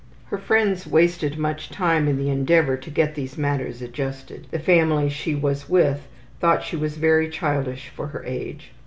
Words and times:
Her 0.31 0.39
friends 0.39 0.87
wasted 0.87 1.37
much 1.37 1.69
time 1.69 2.07
in 2.07 2.17
the 2.17 2.31
endeavor 2.31 2.75
to 2.75 2.89
get 2.89 3.13
these 3.13 3.37
matters 3.37 3.83
adjusted. 3.83 4.47
The 4.49 4.57
family 4.57 5.09
she 5.09 5.35
was 5.35 5.69
with 5.69 6.07
thought 6.39 6.63
she 6.63 6.75
was 6.75 6.97
very 6.97 7.29
childish 7.29 7.89
for 7.89 8.07
her 8.07 8.23
age. 8.25 8.71